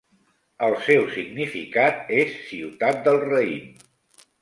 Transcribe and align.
El 0.67 0.77
seu 0.85 1.05
significat 1.17 2.11
és 2.25 2.35
ciutat 2.49 3.07
del 3.11 3.25
raïm. 3.29 3.73